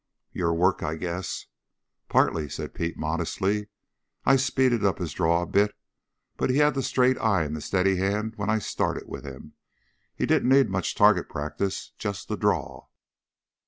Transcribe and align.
"Your 0.31 0.55
work, 0.55 0.81
I 0.81 0.95
guess." 0.95 1.45
"Partly," 2.09 2.49
said 2.49 2.73
Pete 2.73 2.97
modestly. 2.97 3.67
"I 4.25 4.35
speeded 4.35 4.81
his 4.81 5.13
draw 5.13 5.43
up 5.43 5.49
a 5.49 5.51
bit, 5.51 5.75
but 6.37 6.49
he 6.49 6.57
had 6.57 6.73
the 6.73 6.81
straight 6.81 7.19
eye 7.19 7.43
and 7.43 7.55
the 7.55 7.61
steady 7.61 7.97
hand 7.97 8.33
when 8.35 8.49
I 8.49 8.57
started 8.57 9.07
with 9.07 9.23
him. 9.23 9.53
He 10.15 10.25
didn't 10.25 10.49
need 10.49 10.71
much 10.71 10.95
target 10.95 11.29
practice 11.29 11.91
just 11.99 12.29
the 12.29 12.35
draw." 12.35 12.87